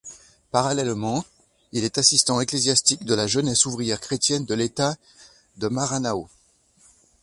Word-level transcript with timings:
Parallèlement 0.49 1.23
il 1.73 1.83
est 1.83 1.99
assistant 1.99 2.41
ecclésiastique 2.41 3.05
de 3.05 3.13
la 3.13 3.27
Jeunesse 3.27 3.67
ouvrière 3.67 4.01
chrétienne 4.01 4.45
de 4.45 4.55
l'État 4.55 4.95
de 5.57 5.67
Maranhão. 5.67 6.27